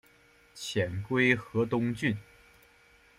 [0.55, 2.17] 遣归河东郡。